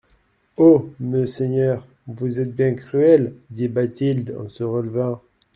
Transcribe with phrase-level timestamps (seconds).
[0.57, 0.89] Oh!
[0.99, 3.35] monseigneur, vous êtes bien cruel!
[3.51, 5.21] dit Bathilde en se relevant.